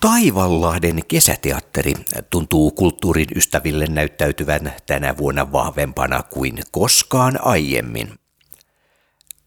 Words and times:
Taivanlahden 0.00 1.00
kesäteatteri 1.08 1.94
tuntuu 2.30 2.70
kulttuurin 2.70 3.26
ystäville 3.36 3.86
näyttäytyvän 3.86 4.72
tänä 4.86 5.16
vuonna 5.16 5.52
vahvempana 5.52 6.22
kuin 6.22 6.58
koskaan 6.70 7.38
aiemmin. 7.42 8.27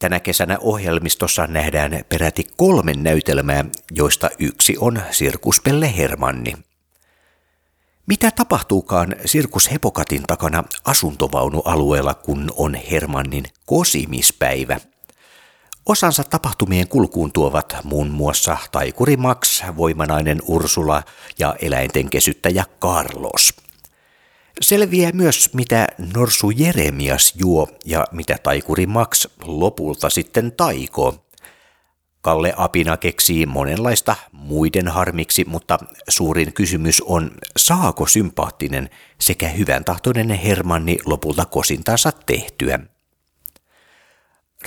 Tänä 0.02 0.20
kesänä 0.20 0.58
ohjelmistossa 0.60 1.48
nähdään 1.48 2.06
peräti 2.10 2.44
kolme 2.58 2.94
näytelmää, 2.94 3.66
joista 3.92 4.30
yksi 4.40 4.76
on 4.80 5.02
Sirkuspelle 5.12 5.98
Hermanni. 5.98 6.54
Mitä 8.08 8.32
tapahtuukaan 8.32 9.16
Sirkus 9.26 9.72
Hepokatin 9.72 10.24
takana 10.24 10.64
asuntovaunualueella, 10.86 12.14
kun 12.14 12.52
on 12.56 12.76
Hermannin 12.76 13.44
kosimispäivä– 13.66 14.80
Osansa 15.86 16.24
tapahtumien 16.24 16.88
kulkuun 16.88 17.32
tuovat 17.32 17.78
muun 17.84 18.10
muassa 18.10 18.58
taikuri 18.72 19.18
Max, 19.18 19.64
voimanainen 19.78 20.42
Ursula 20.48 21.04
ja 21.40 21.56
eläinten 21.62 22.10
kesyttäjä 22.10 22.66
Carlos. 22.82 23.54
Selviää 24.72 25.12
myös, 25.12 25.54
mitä 25.54 25.88
Norsu 26.16 26.50
Jeremias 26.50 27.34
juo 27.38 27.68
ja 27.86 28.08
mitä 28.12 28.38
taikuri 28.44 28.88
Max 28.88 29.28
lopulta 29.44 30.10
sitten 30.10 30.52
taikoo. 30.52 31.26
Kalle 32.22 32.54
Apina 32.58 32.98
keksii 32.98 33.46
monenlaista 33.46 34.16
muiden 34.32 34.88
harmiksi, 34.88 35.46
mutta 35.46 35.80
suurin 36.10 36.54
kysymys 36.54 37.02
on, 37.02 37.32
saako 37.58 38.08
sympaattinen 38.08 38.90
sekä 39.20 39.48
hyvän 39.48 39.86
tahtoinen 39.86 40.30
Hermanni 40.30 40.98
lopulta 41.06 41.46
kosintansa 41.46 42.12
tehtyä. 42.26 42.80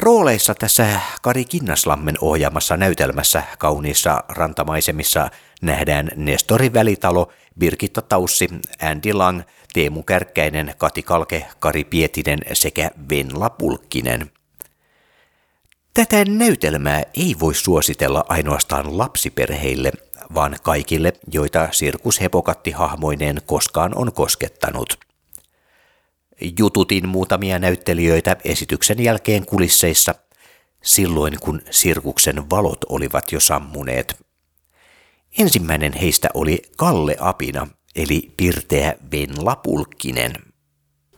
Rooleissa 0.00 0.54
tässä 0.54 1.00
Kari 1.22 1.44
Kinnaslammen 1.44 2.14
ohjaamassa 2.20 2.76
näytelmässä 2.76 3.42
kauniissa 3.58 4.24
rantamaisemissa 4.28 5.30
nähdään 5.62 6.10
Nestori 6.16 6.72
Välitalo, 6.72 7.32
Birgitta 7.58 8.02
Taussi, 8.02 8.48
Andy 8.82 9.12
Lang, 9.12 9.42
Teemu 9.74 10.02
Kärkkäinen, 10.02 10.74
Kati 10.78 11.02
Kalke, 11.02 11.46
Kari 11.58 11.84
Pietinen 11.84 12.38
sekä 12.52 12.90
Venla 13.10 13.50
Pulkkinen. 13.50 14.30
Tätä 15.94 16.24
näytelmää 16.24 17.02
ei 17.14 17.36
voi 17.40 17.54
suositella 17.54 18.24
ainoastaan 18.28 18.98
lapsiperheille, 18.98 19.92
vaan 20.34 20.56
kaikille, 20.62 21.12
joita 21.32 21.68
sirkushepokatti 21.72 22.70
hahmoineen 22.70 23.40
koskaan 23.46 23.92
on 23.94 24.12
koskettanut. 24.12 24.98
Jututin 26.58 27.08
muutamia 27.08 27.58
näyttelijöitä 27.58 28.36
esityksen 28.44 29.04
jälkeen 29.04 29.46
kulisseissa, 29.46 30.14
silloin 30.82 31.40
kun 31.40 31.62
sirkuksen 31.70 32.50
valot 32.50 32.84
olivat 32.88 33.32
jo 33.32 33.40
sammuneet. 33.40 34.16
Ensimmäinen 35.38 35.92
heistä 35.92 36.28
oli 36.34 36.62
Kalle 36.76 37.16
Apina, 37.20 37.66
eli 37.96 38.32
pirteä 38.36 38.94
Venla 39.12 39.56
Pulkkinen. 39.56 40.32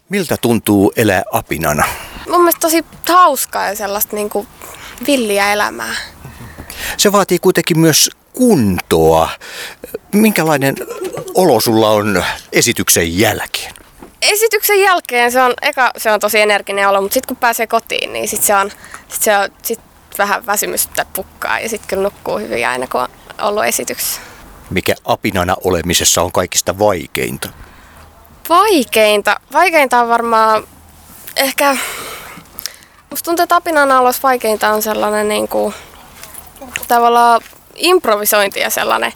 Miltä 0.09 0.37
tuntuu 0.37 0.93
elää 0.97 1.23
apinana? 1.33 1.85
Mun 2.31 2.41
mielestä 2.41 2.61
tosi 2.61 2.85
hauskaa 3.09 3.67
ja 3.67 3.77
sellaista 3.77 4.17
niin 4.17 4.31
kuin 4.31 4.49
villiä 5.07 5.53
elämää. 5.53 5.95
Se 6.97 7.13
vaatii 7.13 7.39
kuitenkin 7.39 7.79
myös 7.79 8.11
kuntoa. 8.33 9.31
Minkälainen 10.13 10.75
olo 11.35 11.61
sulla 11.61 11.91
on 11.91 12.25
esityksen 12.53 13.19
jälkeen? 13.19 13.75
esityksen 14.23 14.81
jälkeen 14.81 15.33
se 15.33 15.43
on, 15.43 15.55
eka 15.63 15.91
se 15.97 16.13
on 16.13 16.21
tosi 16.21 16.41
energinen 16.41 16.89
olo, 16.89 17.01
mutta 17.01 17.15
sitten 17.15 17.29
kun 17.29 17.37
pääsee 17.37 17.67
kotiin, 17.67 18.13
niin 18.13 18.29
sitten 18.29 18.47
se 18.47 18.57
on, 18.57 18.71
sit 19.09 19.23
se 19.23 19.37
on 19.37 19.49
sit 19.63 19.81
vähän 20.19 20.47
väsymystä 20.47 21.07
pukkaa 21.13 21.61
ja 21.61 21.69
sitten 21.69 21.89
kyllä 21.89 22.03
nukkuu 22.03 22.39
hyvin 22.39 22.69
aina, 22.69 22.87
kun 22.87 23.01
on 23.01 23.09
ollut 23.41 23.65
esityksessä. 23.65 24.21
Mikä 24.71 24.95
apinana 25.05 25.57
olemisessa 25.65 26.23
on 26.23 26.33
kaikista 26.33 26.79
vaikeinta? 26.79 27.49
Vaikeinta? 28.49 29.41
Vaikeinta 29.53 30.01
on 30.01 30.09
varmaan 30.09 30.67
ehkä... 31.37 31.77
Musta 33.11 33.25
tuntuu, 33.25 33.43
että 33.43 33.57
apinana 33.57 34.01
olossa 34.01 34.23
vaikeinta 34.23 34.73
on 34.73 34.83
sellainen 34.83 35.29
niin 35.29 35.49
kuin, 35.49 35.75
tavallaan 36.89 37.41
improvisointi 37.77 38.61
ja 38.61 38.71
sellainen, 38.71 39.13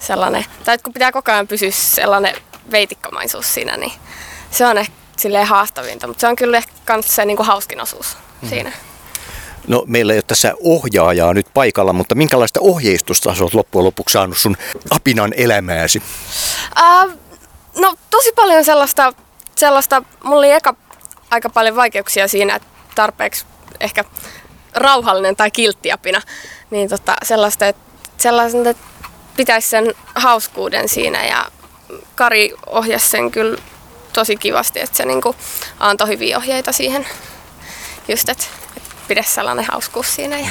sellainen, 0.00 0.44
tai 0.64 0.78
kun 0.78 0.92
pitää 0.92 1.12
koko 1.12 1.32
ajan 1.32 1.48
pysyä 1.48 1.70
sellainen 1.70 2.34
veitikkamaisuus 2.70 3.54
siinä, 3.54 3.76
niin 3.76 3.92
se 4.50 4.66
on 4.66 4.78
ehkä 4.78 4.94
silleen 5.16 5.46
haastavinta, 5.46 6.06
mutta 6.06 6.20
se 6.20 6.26
on 6.26 6.36
kyllä 6.36 6.56
ehkä 6.56 6.72
se 7.00 7.24
niin 7.24 7.36
kuin 7.36 7.46
hauskin 7.46 7.80
osuus 7.80 8.16
mm. 8.42 8.48
siinä. 8.48 8.72
No 9.68 9.84
meillä 9.86 10.12
ei 10.12 10.16
ole 10.16 10.24
tässä 10.26 10.54
ohjaajaa 10.62 11.34
nyt 11.34 11.46
paikalla, 11.54 11.92
mutta 11.92 12.14
minkälaista 12.14 12.60
ohjeistusta 12.60 13.34
olet 13.40 13.54
loppujen 13.54 13.84
lopuksi 13.84 14.12
saanut 14.12 14.38
sun 14.38 14.56
apinan 14.90 15.32
elämääsi? 15.36 16.02
Uh, 16.80 17.12
no 17.80 17.94
tosi 18.10 18.32
paljon 18.32 18.64
sellaista, 18.64 19.12
sellaista, 19.56 20.02
mulla 20.24 20.38
oli 20.38 20.50
eka 20.50 20.74
aika 21.30 21.50
paljon 21.50 21.76
vaikeuksia 21.76 22.28
siinä, 22.28 22.56
että 22.56 22.68
tarpeeksi 22.94 23.44
ehkä 23.80 24.04
rauhallinen 24.74 25.36
tai 25.36 25.50
kilttiapina, 25.50 26.22
niin 26.70 26.88
tota, 26.88 27.16
sellaista, 27.22 27.66
että, 27.66 27.82
sellaista, 28.18 28.70
että 28.70 28.84
pitäisi 29.36 29.68
sen 29.68 29.94
hauskuuden 30.14 30.88
siinä 30.88 31.26
ja 31.26 31.44
Kari 32.14 32.54
ohjasi 32.66 33.08
sen 33.08 33.30
kyllä 33.30 33.58
tosi 34.12 34.36
kivasti, 34.36 34.80
että 34.80 34.96
se 34.96 35.04
niinku 35.04 35.36
antoi 35.80 36.08
hyviä 36.08 36.36
ohjeita 36.36 36.72
siihen. 36.72 37.06
Just, 38.08 38.28
että 38.28 38.44
et 38.44 38.63
pidä 39.08 39.22
sellainen 39.22 39.64
hauskuus 39.64 40.14
siinä. 40.14 40.38
Ja 40.38 40.48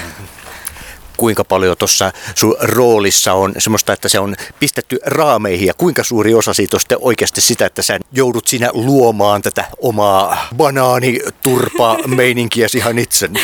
kuinka 1.18 1.44
paljon 1.44 1.78
tuossa 1.78 2.12
sun 2.36 2.56
roolissa 2.62 3.34
on 3.34 3.53
semmoista, 3.58 3.94
että 3.94 4.09
se 4.09 4.19
on 4.19 4.36
pistetty 4.59 5.00
raameihin 5.06 5.68
ja 5.68 5.74
kuinka 5.74 6.03
suuri 6.03 6.34
osa 6.34 6.53
siitä 6.53 6.75
on 6.75 6.80
sitten 6.80 6.97
oikeasti 7.02 7.42
sitä, 7.42 7.66
että 7.66 7.81
sä 7.81 8.00
joudut 8.12 8.47
siinä 8.47 8.69
luomaan 8.74 9.42
tätä 9.42 9.66
omaa 9.81 10.47
banaaniturpa 10.58 11.97
meininkiäsi 12.08 12.78
ihan 12.78 13.00
itse? 13.00 13.30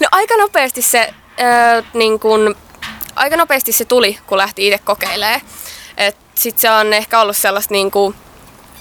No 0.00 0.08
aika 0.12 0.36
nopeasti 0.36 0.82
se, 0.82 1.14
äh, 1.40 1.84
niin 1.94 2.20
kun, 2.20 2.56
aika 3.16 3.36
nopeasti 3.36 3.72
se 3.72 3.84
tuli, 3.84 4.18
kun 4.26 4.38
lähti 4.38 4.66
itse 4.66 4.78
kokeilemaan. 4.84 5.40
Sitten 6.34 6.60
se 6.60 6.70
on 6.70 6.92
ehkä 6.92 7.20
ollut 7.20 7.36
sellaista 7.36 7.74
niin 7.74 7.90
kuin, 7.90 8.14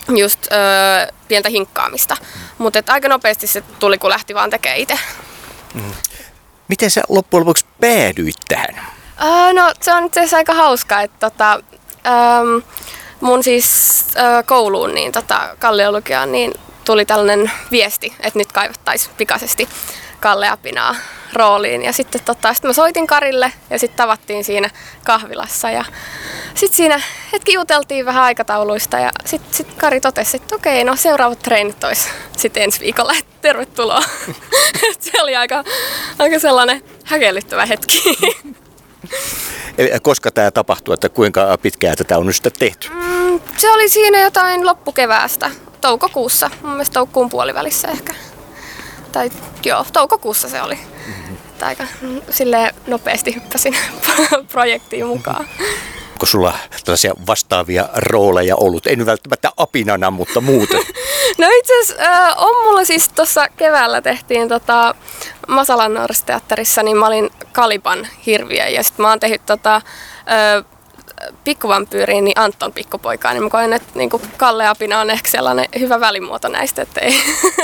just 0.07 0.51
öö, 0.51 1.07
pientä 1.27 1.49
hinkkaamista. 1.49 2.17
Mutta 2.57 2.79
aika 2.87 3.07
nopeasti 3.07 3.47
se 3.47 3.63
tuli, 3.79 3.97
kun 3.97 4.09
lähti 4.09 4.35
vaan 4.35 4.49
tekemään 4.49 4.79
itse. 4.79 4.99
Mm. 5.73 5.91
Miten 6.67 6.91
sä 6.91 7.01
loppujen 7.09 7.41
lopuksi 7.41 7.65
päädyit 7.81 8.35
tähän? 8.47 8.75
Öö, 9.23 9.53
no 9.53 9.73
se 9.81 9.93
on 9.93 10.05
itse 10.05 10.19
asiassa 10.19 10.37
aika 10.37 10.53
hauskaa, 10.53 11.01
että 11.01 11.29
tota, 11.29 11.59
öö, 12.05 12.61
mun 13.21 13.43
siis 13.43 14.05
öö, 14.17 14.43
kouluun, 14.43 14.95
niin 14.95 15.11
tota, 15.11 15.55
Kalliolukiaan, 15.59 16.31
niin 16.31 16.53
tuli 16.85 17.05
tällainen 17.05 17.51
viesti, 17.71 18.13
että 18.19 18.39
nyt 18.39 18.51
kaivattaisiin 18.51 19.15
pikaisesti 19.17 19.69
Kalle 20.23 20.49
Apinaa 20.49 20.95
rooliin. 21.33 21.83
Ja 21.83 21.93
sitten 21.93 22.21
tota, 22.25 22.53
sit 22.53 22.63
mä 22.63 22.73
soitin 22.73 23.07
Karille 23.07 23.53
ja 23.69 23.79
sitten 23.79 23.97
tavattiin 23.97 24.43
siinä 24.43 24.69
kahvilassa. 25.03 25.69
Ja 25.69 25.85
sitten 26.55 26.77
siinä 26.77 27.01
hetki 27.33 27.53
juteltiin 27.53 28.05
vähän 28.05 28.23
aikatauluista 28.23 28.99
ja 28.99 29.09
sitten 29.25 29.53
sit 29.53 29.73
Kari 29.73 30.01
totesi, 30.01 30.37
että 30.37 30.55
okei, 30.55 30.83
no 30.83 30.95
seuraavat 30.95 31.39
treenit 31.39 31.83
olisi 31.83 32.09
sitten 32.37 32.63
ensi 32.63 32.79
viikolla, 32.79 33.13
että 33.19 33.33
tervetuloa. 33.41 34.01
se 34.99 35.21
oli 35.21 35.35
aika, 35.35 35.63
aika 36.19 36.39
sellainen 36.39 36.81
häkellyttävä 37.05 37.65
hetki. 37.65 38.03
Eli 39.77 39.91
koska 40.01 40.31
tämä 40.31 40.51
tapahtui, 40.51 40.93
että 40.93 41.09
kuinka 41.09 41.57
pitkään 41.61 41.97
tätä 41.97 42.17
on 42.17 42.25
nyt 42.25 42.35
sitten 42.35 42.53
tehty? 42.59 42.89
Mm, 42.89 43.39
se 43.57 43.71
oli 43.71 43.89
siinä 43.89 44.21
jotain 44.21 44.65
loppukeväästä, 44.65 45.51
toukokuussa, 45.81 46.51
mun 46.61 46.71
mielestä 46.71 46.93
toukokuun 46.93 47.29
puolivälissä 47.29 47.87
ehkä. 47.87 48.13
Tai 49.13 49.31
joo, 49.65 49.85
toukokuussa 49.93 50.49
se 50.49 50.61
oli. 50.61 50.75
Mm-hmm. 50.75 51.37
Aika 51.61 51.83
sille 52.29 52.75
nopeasti 52.87 53.35
hyppäsin 53.35 53.75
projektiin 54.51 55.05
mukaan. 55.05 55.45
Onko 56.11 56.25
sulla 56.25 56.53
tällaisia 56.85 57.13
vastaavia 57.27 57.89
rooleja 57.95 58.55
ollut? 58.55 58.87
En 58.87 59.05
välttämättä 59.05 59.51
apinana, 59.57 60.11
mutta 60.11 60.41
muuten. 60.41 60.77
no 61.37 61.47
itse 61.59 61.79
asiassa 61.81 62.03
äh, 62.03 62.33
on 62.37 62.65
mulla 62.65 62.85
siis 62.85 63.09
tuossa 63.09 63.47
keväällä 63.49 64.01
tehtiin 64.01 64.49
tota, 64.49 64.95
Masalan 65.47 65.93
niin 66.83 66.97
mä 66.97 67.07
olin 67.07 67.29
Kaliban 67.51 68.07
hirviö 68.25 68.67
ja 68.67 68.83
sitten 68.83 69.03
mä 69.03 69.09
oon 69.09 69.19
tehnyt 69.19 69.45
tota, 69.45 69.75
äh, 69.75 70.65
pikkuvampyyriin, 71.43 72.23
niin 72.23 72.39
Anton 72.39 72.73
pikkupoikaa, 72.73 73.33
niin 73.33 73.43
mä 73.43 73.49
koen, 73.49 73.73
että 73.73 73.91
niin 73.95 74.09
Kalle 74.37 74.67
Apina 74.67 74.99
on 74.99 75.09
ehkä 75.09 75.29
sellainen 75.29 75.65
hyvä 75.79 75.99
välimuoto 75.99 76.47
näistä, 76.47 76.81
että 76.81 77.01
ei 77.01 77.23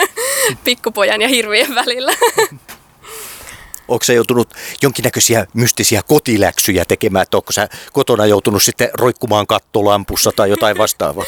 pikkupojan 0.64 1.22
ja 1.22 1.28
hirvien 1.28 1.76
välillä. 1.76 2.14
Onko 3.90 4.06
se 4.06 4.14
joutunut 4.14 4.54
jonkinnäköisiä 4.82 5.48
mystisiä 5.54 6.02
kotiläksyjä 6.08 6.86
tekemään, 6.86 7.24
että 7.24 7.38
onko 7.38 7.52
sä 7.52 7.68
kotona 7.94 8.26
joutunut 8.26 8.64
sitten 8.64 8.90
roikkumaan 8.94 9.48
kattolampussa 9.48 10.32
tai 10.36 10.50
jotain 10.50 10.78
vastaavaa? 10.84 11.26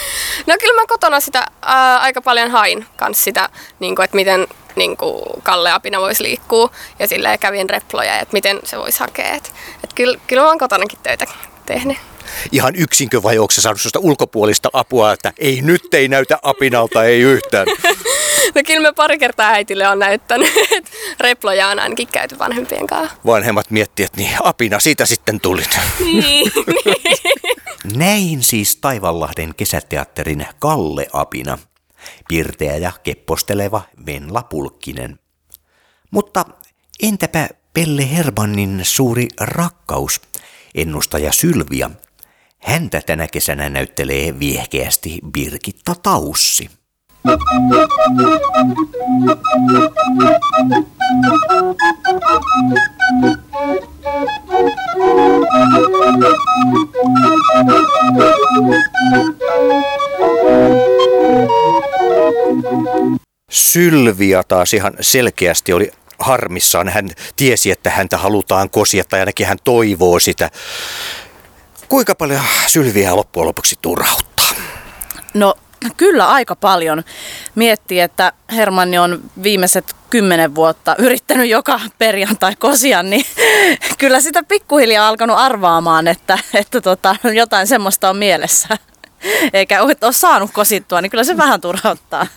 No 0.48 0.56
kyllä 0.60 0.82
mä 0.82 0.88
kotona 0.88 1.20
sitä 1.20 1.46
ää, 1.62 2.00
aika 2.00 2.22
paljon 2.22 2.52
hain 2.52 2.86
kanssa 2.98 3.24
sitä, 3.24 3.50
niin 3.80 3.96
kuin, 3.96 4.04
että 4.04 4.16
miten 4.16 4.48
niin 4.76 4.98
kuin 4.98 5.24
Kalle 5.44 5.72
Apina 5.72 6.02
voisi 6.02 6.24
liikkua 6.24 6.72
ja 7.00 7.08
silleen 7.08 7.40
kävin 7.40 7.70
reploja, 7.70 8.20
että 8.20 8.34
miten 8.34 8.60
se 8.64 8.78
voisi 8.78 9.00
hakea. 9.00 9.34
Et, 9.34 9.54
et 9.84 9.94
kyllä, 9.94 10.18
kyllä 10.28 10.42
mä 10.42 10.48
oon 10.48 10.58
kotonakin 10.58 11.00
töitä 11.04 11.26
tehnyt. 11.66 11.98
Ihan 12.52 12.76
yksinkö 12.76 13.24
vai 13.24 13.38
onko 13.38 13.52
se 13.52 13.62
saanut 13.62 13.82
sellaista 13.82 14.00
ulkopuolista 14.00 14.70
apua, 14.74 15.14
että 15.14 15.34
ei 15.38 15.62
nyt 15.62 15.94
ei 15.94 16.08
näytä 16.08 16.40
apinalta, 16.44 17.04
ei 17.04 17.22
yhtään? 17.22 17.68
No 18.56 18.62
kyllä 18.68 18.90
me 18.90 18.94
pari 18.96 19.18
kertaa 19.18 19.50
äitille 19.50 19.88
on 19.88 20.00
näyttänyt, 20.00 20.52
että 20.78 20.92
reploja 21.20 21.68
on 21.68 21.80
ainakin 21.80 22.08
käyty 22.08 22.40
vanhempien 22.40 22.88
kanssa. 22.88 23.18
Vanhemmat 23.26 23.72
miettii, 23.72 24.06
että 24.06 24.18
niin 24.18 24.32
apina 24.44 24.80
siitä 24.80 25.06
sitten 25.06 25.40
tuli. 25.40 25.64
Niin, 26.00 26.52
Näin 27.98 28.44
siis 28.44 28.76
Taivanlahden 28.76 29.56
kesäteatterin 29.56 30.46
Kalle 30.60 31.08
Apina. 31.14 31.58
Pirteä 32.28 32.78
ja 32.78 32.92
kepposteleva 33.04 33.82
Venla 34.06 34.44
Pulkkinen. 34.44 35.20
Mutta 36.12 36.46
entäpä 37.04 37.50
Pelle 37.74 38.12
Hermannin 38.12 38.80
suuri 38.84 39.28
rakkaus, 39.40 40.22
ennustaja 40.76 41.32
Sylvia? 41.32 41.90
Häntä 42.64 43.02
tänä 43.06 43.28
kesänä 43.28 43.70
näyttelee 43.70 44.40
viehkeästi 44.40 45.20
Birgitta 45.34 45.96
Taussi. 46.04 46.70
Sylvia 63.52 64.44
taas 64.44 64.74
ihan 64.74 64.94
selkeästi 65.02 65.74
oli 65.74 65.92
harmissaan. 66.20 66.90
Hän 66.90 67.10
tiesi, 67.36 67.72
että 67.72 67.90
häntä 67.90 68.18
halutaan 68.18 68.70
kosia 68.70 69.04
tai 69.04 69.20
ainakin 69.20 69.48
hän 69.48 69.58
toivoo 69.64 70.20
sitä. 70.20 70.50
Kuinka 71.92 72.16
paljon 72.16 72.42
Sylviä 72.68 73.16
loppujen 73.16 73.48
lopuksi 73.48 73.76
turhauttaa? 73.82 74.50
No 75.34 75.56
kyllä 75.98 76.30
aika 76.30 76.56
paljon. 76.56 77.04
Miettii, 77.56 78.00
että 78.00 78.34
Hermanni 78.52 78.98
on 78.98 79.22
viimeiset 79.44 79.96
kymmenen 80.10 80.56
vuotta 80.56 80.96
yrittänyt 81.00 81.50
joka 81.50 81.80
perjantai 81.98 82.56
kosia, 82.56 83.04
niin 83.04 83.26
kyllä 83.98 84.20
sitä 84.20 84.44
pikkuhiljaa 84.44 85.08
alkanut 85.08 85.38
arvaamaan, 85.38 86.08
että, 86.08 86.40
että 86.54 86.82
tota, 86.82 87.16
jotain 87.34 87.68
semmoista 87.68 88.10
on 88.10 88.18
mielessä. 88.18 88.78
Eikä 89.54 89.82
ole 89.82 89.96
saanut 90.12 90.52
kosittua, 90.52 91.02
niin 91.02 91.10
kyllä 91.10 91.24
se 91.24 91.38
vähän 91.38 91.62
turhauttaa. 91.62 92.28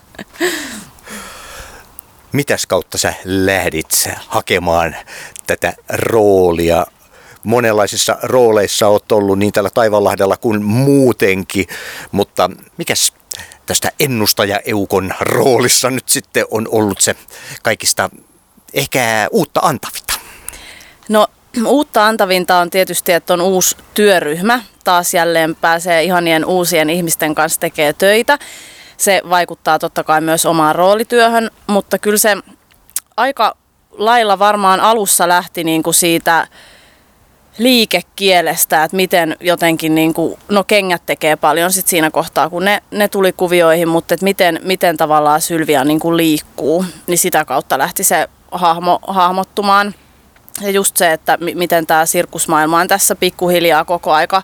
Mitäs 2.32 2.66
kautta 2.66 2.98
sä 2.98 3.14
lähdit 3.24 4.10
hakemaan 4.28 4.96
tätä 5.46 5.72
roolia? 5.88 6.86
Monenlaisissa 7.44 8.18
rooleissa 8.22 8.88
oot 8.88 9.12
ollut 9.12 9.38
niin 9.38 9.52
täällä 9.52 9.70
Taivanlahdella 9.70 10.36
kuin 10.36 10.64
muutenkin, 10.64 11.66
mutta 12.12 12.50
mikäs 12.78 13.12
tästä 13.66 13.92
ennustaja 14.00 14.60
Eukon 14.64 15.14
roolissa 15.20 15.90
nyt 15.90 16.08
sitten 16.08 16.44
on 16.50 16.68
ollut 16.70 17.00
se 17.00 17.16
kaikista 17.62 18.10
ehkä 18.74 19.28
uutta 19.30 19.60
antavinta? 19.62 20.14
No 21.08 21.26
uutta 21.66 22.06
antavinta 22.06 22.58
on 22.58 22.70
tietysti, 22.70 23.12
että 23.12 23.34
on 23.34 23.40
uusi 23.40 23.76
työryhmä. 23.94 24.60
Taas 24.84 25.14
jälleen 25.14 25.54
pääsee 25.54 26.02
ihanien 26.02 26.44
uusien 26.44 26.90
ihmisten 26.90 27.34
kanssa 27.34 27.60
tekee 27.60 27.92
töitä. 27.92 28.38
Se 28.96 29.22
vaikuttaa 29.30 29.78
totta 29.78 30.04
kai 30.04 30.20
myös 30.20 30.46
omaan 30.46 30.74
roolityöhön, 30.74 31.50
mutta 31.66 31.98
kyllä 31.98 32.18
se 32.18 32.36
aika 33.16 33.56
lailla 33.90 34.38
varmaan 34.38 34.80
alussa 34.80 35.28
lähti 35.28 35.64
niin 35.64 35.82
kuin 35.82 35.94
siitä 35.94 36.48
liikekielestä, 37.58 38.84
että 38.84 38.96
miten 38.96 39.36
jotenkin, 39.40 39.94
niin 39.94 40.14
kuin, 40.14 40.38
no 40.48 40.64
kengät 40.64 41.02
tekee 41.06 41.36
paljon 41.36 41.72
sit 41.72 41.88
siinä 41.88 42.10
kohtaa, 42.10 42.50
kun 42.50 42.64
ne, 42.64 42.82
ne 42.90 43.08
tuli 43.08 43.32
kuvioihin, 43.32 43.88
mutta 43.88 44.14
että 44.14 44.24
miten, 44.24 44.60
miten 44.62 44.96
tavallaan 44.96 45.40
Sylvia 45.40 45.84
niin 45.84 46.00
kuin 46.00 46.16
liikkuu, 46.16 46.84
niin 47.06 47.18
sitä 47.18 47.44
kautta 47.44 47.78
lähti 47.78 48.04
se 48.04 48.28
hahmo, 48.52 48.98
hahmottumaan. 49.06 49.94
Ja 50.60 50.70
just 50.70 50.96
se, 50.96 51.12
että 51.12 51.36
m- 51.40 51.58
miten 51.58 51.86
tämä 51.86 52.06
sirkusmaailma 52.06 52.80
on 52.80 52.88
tässä 52.88 53.14
pikkuhiljaa 53.14 53.84
koko 53.84 54.12
aika 54.12 54.42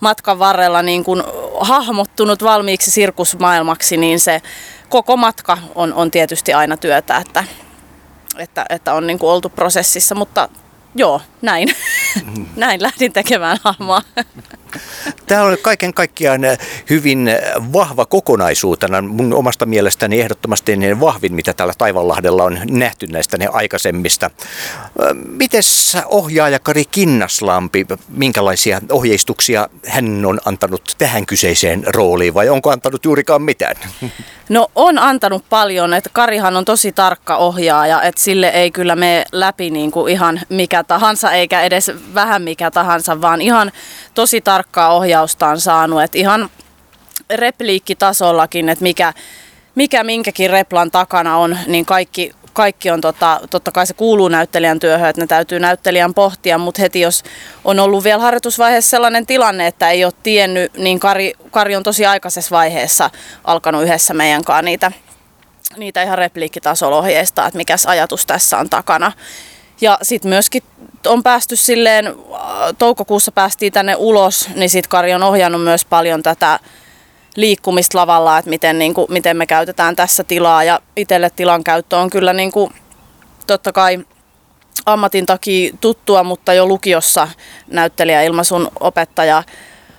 matkan 0.00 0.38
varrella 0.38 0.82
niin 0.82 1.04
kuin 1.04 1.22
hahmottunut 1.60 2.42
valmiiksi 2.42 2.90
sirkusmaailmaksi, 2.90 3.96
niin 3.96 4.20
se 4.20 4.42
koko 4.88 5.16
matka 5.16 5.58
on, 5.74 5.94
on 5.94 6.10
tietysti 6.10 6.52
aina 6.52 6.76
työtä, 6.76 7.16
että, 7.16 7.44
että, 8.38 8.66
että 8.70 8.94
on 8.94 9.06
niin 9.06 9.18
kuin 9.18 9.30
oltu 9.30 9.48
prosessissa, 9.48 10.14
mutta 10.14 10.48
joo, 10.94 11.20
näin. 11.42 11.68
näin 12.56 12.82
lähdin 12.82 13.12
tekemään 13.12 13.58
hahmoa. 13.64 14.02
Tämä 15.26 15.42
on 15.42 15.56
kaiken 15.62 15.94
kaikkiaan 15.94 16.40
hyvin 16.90 17.30
vahva 17.72 18.06
kokonaisuutena. 18.06 19.02
Mun 19.02 19.32
omasta 19.32 19.66
mielestäni 19.66 20.20
ehdottomasti 20.20 20.76
niin 20.76 21.00
vahvin, 21.00 21.34
mitä 21.34 21.52
täällä 21.52 21.74
Taivanlahdella 21.78 22.44
on 22.44 22.58
nähty 22.70 23.06
näistä 23.06 23.38
ne 23.38 23.48
aikaisemmista. 23.52 24.30
Mites 25.24 25.96
ohjaaja 26.06 26.58
Kari 26.58 26.84
Kinnaslampi, 26.84 27.86
minkälaisia 28.08 28.80
ohjeistuksia 28.90 29.68
hän 29.86 30.24
on 30.26 30.40
antanut 30.44 30.94
tähän 30.98 31.26
kyseiseen 31.26 31.84
rooliin 31.94 32.34
vai 32.34 32.48
onko 32.48 32.70
antanut 32.70 33.04
juurikaan 33.04 33.42
mitään? 33.42 33.76
No 34.48 34.70
on 34.74 34.98
antanut 34.98 35.44
paljon, 35.50 35.94
että 35.94 36.10
Karihan 36.12 36.56
on 36.56 36.64
tosi 36.64 36.92
tarkka 36.92 37.36
ohjaaja, 37.36 38.02
että 38.02 38.20
sille 38.20 38.48
ei 38.48 38.70
kyllä 38.70 38.96
mene 38.96 39.24
läpi 39.32 39.70
niin 39.70 39.90
kuin 39.90 40.12
ihan 40.12 40.40
mikä 40.48 40.84
tahansa 40.84 41.32
eikä 41.32 41.60
edes 41.60 41.90
vähän 42.14 42.42
mikä 42.42 42.70
tahansa, 42.70 43.20
vaan 43.20 43.40
ihan 43.40 43.72
tosi 44.14 44.40
tarkkaa 44.62 44.94
ohjausta 44.94 45.48
on 45.48 45.60
saanut, 45.60 46.02
että 46.02 46.18
ihan 46.18 46.48
repliikkitasollakin, 47.30 48.68
että 48.68 48.82
mikä, 48.82 49.12
mikä 49.74 50.04
minkäkin 50.04 50.50
replan 50.50 50.90
takana 50.90 51.36
on, 51.36 51.58
niin 51.66 51.86
kaikki, 51.86 52.30
kaikki 52.52 52.90
on 52.90 53.00
tota, 53.00 53.40
totta 53.50 53.72
kai 53.72 53.86
se 53.86 53.94
kuuluu 53.94 54.28
näyttelijän 54.28 54.80
työhön, 54.80 55.08
että 55.08 55.22
ne 55.22 55.26
täytyy 55.26 55.60
näyttelijän 55.60 56.14
pohtia, 56.14 56.58
mutta 56.58 56.82
heti 56.82 57.00
jos 57.00 57.22
on 57.64 57.80
ollut 57.80 58.04
vielä 58.04 58.22
harjoitusvaiheessa 58.22 58.90
sellainen 58.90 59.26
tilanne, 59.26 59.66
että 59.66 59.90
ei 59.90 60.04
ole 60.04 60.12
tiennyt, 60.22 60.74
niin 60.74 61.00
Kari, 61.00 61.32
Kari 61.50 61.76
on 61.76 61.82
tosi 61.82 62.06
aikaisessa 62.06 62.56
vaiheessa 62.56 63.10
alkanut 63.44 63.82
yhdessä 63.82 64.14
meidän 64.14 64.44
kanssa 64.44 64.62
niitä, 64.62 64.92
niitä 65.76 66.02
ihan 66.02 66.18
repliikkitasolla 66.18 66.98
ohjeistaa, 66.98 67.46
että 67.46 67.56
mikä 67.56 67.76
ajatus 67.86 68.26
tässä 68.26 68.58
on 68.58 68.70
takana. 68.70 69.12
Ja 69.82 69.98
sitten 70.02 70.28
myöskin 70.28 70.62
on 71.06 71.22
päästy 71.22 71.56
silleen, 71.56 72.06
äh, 72.06 72.14
toukokuussa 72.78 73.32
päästiin 73.32 73.72
tänne 73.72 73.94
ulos, 73.98 74.48
niin 74.54 74.70
sitten 74.70 74.90
Kari 74.90 75.14
on 75.14 75.22
ohjannut 75.22 75.62
myös 75.62 75.84
paljon 75.84 76.22
tätä 76.22 76.60
liikkumista 77.36 77.98
lavalla, 77.98 78.38
että 78.38 78.50
miten, 78.50 78.78
niin 78.78 78.94
kuin, 78.94 79.06
miten 79.10 79.36
me 79.36 79.46
käytetään 79.46 79.96
tässä 79.96 80.24
tilaa. 80.24 80.64
Ja 80.64 80.80
itselle 80.96 81.30
tilan 81.30 81.64
käyttö 81.64 81.96
on 81.96 82.10
kyllä 82.10 82.32
niin 82.32 82.52
kuin, 82.52 82.72
totta 83.46 83.72
kai 83.72 83.98
ammatin 84.86 85.26
takia 85.26 85.72
tuttua, 85.80 86.22
mutta 86.22 86.54
jo 86.54 86.66
lukiossa 86.66 87.28
näyttelijä 87.66 88.22
ilmaisun 88.22 88.68
opettaja 88.80 89.42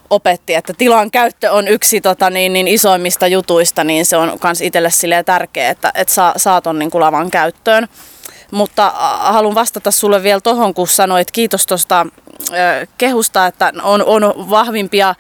opetti, 0.10 0.54
että 0.54 0.74
tilan 0.78 1.12
käyttö 1.12 1.52
on 1.52 1.68
yksi 1.68 2.02
tota, 2.02 2.30
niin, 2.30 2.54
niin 2.54 2.68
isoimmista 2.68 3.28
jutuista, 3.28 3.84
niin 3.84 4.06
se 4.06 4.18
on 4.18 4.40
myös 4.44 4.62
itselle 4.62 5.24
tärkeää, 5.26 5.72
että, 5.72 5.92
että 5.96 6.14
saa, 6.14 6.34
saa 6.38 6.62
ton 6.62 6.80
niin 6.80 6.92
kuin 6.92 7.02
lavan 7.02 7.32
käyttöön. 7.32 7.88
Mutta 8.54 8.94
haluan 9.20 9.56
vastata 9.56 9.92
sulle 9.92 10.24
vielä 10.24 10.42
tuohon, 10.42 10.74
kun 10.74 10.88
sanoit 10.88 11.32
kiitos 11.32 11.66
tuosta 11.66 12.06
kehusta, 12.98 13.48
että 13.48 13.74
on, 13.84 14.06
on 14.06 14.50
vahvimpia 14.50 15.16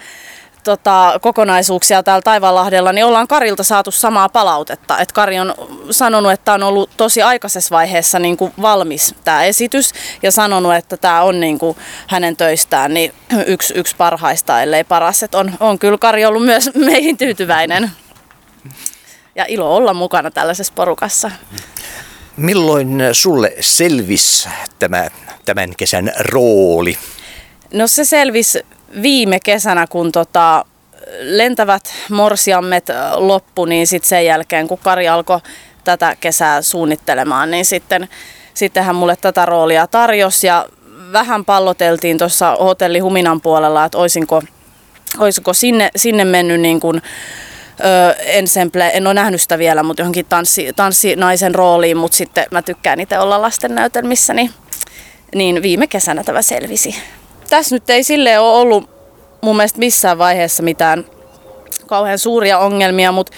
tota, 0.63 1.19
kokonaisuuksia 1.21 2.03
täällä 2.03 2.21
Taivaanlahdella, 2.21 2.93
niin 2.93 3.05
ollaan 3.05 3.27
Karilta 3.27 3.63
saatu 3.63 3.91
samaa 3.91 4.29
palautetta. 4.29 4.97
Et 4.97 5.11
Kari 5.11 5.39
on 5.39 5.53
sanonut, 5.91 6.31
että 6.31 6.53
on 6.53 6.63
ollut 6.63 6.89
tosi 6.97 7.21
aikaisessa 7.21 7.75
vaiheessa 7.75 8.19
niin 8.19 8.37
kuin 8.37 8.53
valmis 8.61 9.15
tämä 9.23 9.43
esitys 9.43 9.91
ja 10.23 10.31
sanonut, 10.31 10.75
että 10.75 10.97
tämä 10.97 11.21
on 11.21 11.39
niin 11.39 11.59
kuin 11.59 11.77
hänen 12.07 12.37
töistään 12.37 12.93
niin 12.93 13.13
yksi, 13.45 13.73
yksi 13.77 13.95
parhaista, 13.95 14.61
ellei 14.61 14.83
paras. 14.83 15.23
Et 15.23 15.35
on, 15.35 15.51
on 15.59 15.79
kyllä 15.79 15.97
Kari 15.97 16.25
ollut 16.25 16.45
myös 16.45 16.69
meihin 16.85 17.17
tyytyväinen 17.17 17.91
ja 19.35 19.45
ilo 19.47 19.75
olla 19.75 19.93
mukana 19.93 20.31
tällaisessa 20.31 20.73
porukassa. 20.75 21.31
Milloin 22.37 23.01
sulle 23.11 23.53
selvisi 23.59 24.49
tämä 24.79 25.07
tämän 25.45 25.75
kesän 25.77 26.11
rooli? 26.19 26.97
No 27.73 27.87
se 27.87 28.05
selvisi 28.05 28.65
viime 29.01 29.39
kesänä, 29.39 29.87
kun 29.87 30.11
tota, 30.11 30.65
lentävät 31.19 31.93
morsiammet 32.09 32.85
loppu, 33.15 33.65
niin 33.65 33.87
sitten 33.87 34.09
sen 34.09 34.25
jälkeen, 34.25 34.67
kun 34.67 34.77
Kari 34.77 35.07
alkoi 35.07 35.39
tätä 35.83 36.15
kesää 36.19 36.61
suunnittelemaan, 36.61 37.51
niin 37.51 37.65
sitten 37.65 38.09
sitten 38.53 38.83
hän 38.83 38.95
mulle 38.95 39.15
tätä 39.15 39.45
roolia 39.45 39.87
tarjosi 39.87 40.47
ja 40.47 40.65
vähän 41.11 41.45
palloteltiin 41.45 42.17
tuossa 42.17 42.55
hotelli 42.55 42.99
Huminan 42.99 43.41
puolella, 43.41 43.85
että 43.85 43.97
olisinko, 43.97 44.41
olisiko 45.19 45.53
sinne, 45.53 45.89
sinne 45.95 46.25
mennyt 46.25 46.61
niin 46.61 46.79
kuin, 46.79 47.01
ensemble, 48.19 48.91
en 48.93 49.07
ole 49.07 49.13
nähnyt 49.13 49.41
sitä 49.41 49.57
vielä, 49.57 49.83
mutta 49.83 50.01
johonkin 50.01 50.25
tanssi, 50.25 50.73
tanssinaisen 50.75 51.55
rooliin, 51.55 51.97
mutta 51.97 52.17
sitten 52.17 52.45
mä 52.51 52.61
tykkään 52.61 52.99
itse 52.99 53.19
olla 53.19 53.41
lasten 53.41 53.75
näytelmissä, 53.75 54.33
niin, 54.33 54.49
niin 55.35 55.61
viime 55.61 55.87
kesänä 55.87 56.23
tämä 56.23 56.41
selvisi. 56.41 56.95
Tässä 57.49 57.75
nyt 57.75 57.89
ei 57.89 58.03
sille 58.03 58.39
ole 58.39 58.57
ollut 58.57 58.89
mun 59.41 59.55
mielestä 59.55 59.79
missään 59.79 60.17
vaiheessa 60.17 60.63
mitään 60.63 61.05
kauhean 61.87 62.19
suuria 62.19 62.59
ongelmia, 62.59 63.11
mutta 63.11 63.31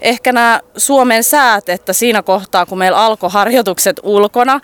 ehkä 0.00 0.32
nämä 0.32 0.60
Suomen 0.76 1.24
säät, 1.24 1.68
että 1.68 1.92
siinä 1.92 2.22
kohtaa 2.22 2.66
kun 2.66 2.78
meillä 2.78 2.98
alkoi 2.98 3.30
harjoitukset 3.30 4.00
ulkona 4.02 4.60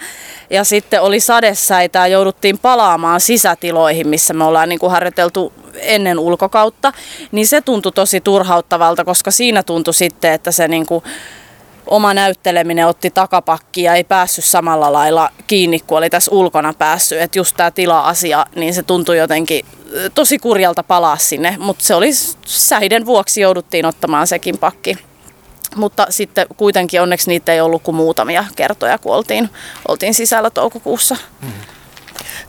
ja 0.51 0.65
sitten 0.65 1.03
oli 1.03 1.21
sadesäitä 1.21 1.99
ja 1.99 2.07
jouduttiin 2.07 2.59
palaamaan 2.59 3.21
sisätiloihin, 3.21 4.09
missä 4.09 4.35
me 4.35 4.45
ollaan 4.45 4.69
niin 4.69 4.79
kuin 4.79 4.93
harjoiteltu 4.93 5.53
ennen 5.83 6.19
ulkokautta, 6.19 6.93
niin 7.33 7.47
se 7.47 7.61
tuntui 7.61 7.93
tosi 7.93 8.21
turhauttavalta, 8.21 9.05
koska 9.05 9.31
siinä 9.31 9.63
tuntui 9.63 9.95
sitten, 9.95 10.33
että 10.33 10.53
se 10.53 10.69
niin 10.69 10.87
kuin 10.87 11.05
oma 11.87 12.15
näytteleminen 12.15 12.87
otti 12.87 13.11
takapakki 13.11 13.83
ja 13.83 13.95
ei 13.95 14.05
päässyt 14.05 14.45
samalla 14.45 14.93
lailla 14.93 15.31
kiinni 15.47 15.81
kuin 15.87 15.99
oli 15.99 16.11
tässä 16.11 16.31
ulkona 16.35 16.75
päässyt. 16.79 17.21
Että 17.21 17.39
just 17.39 17.57
tämä 17.57 17.71
tila-asia, 17.71 18.47
niin 18.57 18.75
se 18.75 18.83
tuntui 18.83 19.19
jotenkin 19.19 19.65
tosi 20.15 20.39
kurjalta 20.39 20.83
palaa 20.83 21.17
sinne, 21.17 21.57
mutta 21.59 21.85
se 21.85 21.95
oli 21.95 22.11
säiden 22.47 23.07
vuoksi 23.07 23.41
jouduttiin 23.41 23.87
ottamaan 23.87 24.27
sekin 24.27 24.59
pakki. 24.59 24.99
Mutta 25.77 26.07
sitten 26.11 26.47
kuitenkin 26.57 27.03
onneksi 27.03 27.31
niitä 27.31 27.53
ei 27.53 27.61
ollut 27.61 27.83
kuin 27.83 27.95
muutamia 27.95 28.45
kertoja, 28.57 28.99
kun 28.99 29.15
oltiin, 29.15 29.51
oltiin 29.89 30.15
sisällä 30.15 30.51
toukokuussa. 30.51 31.17
Hmm. 31.41 31.53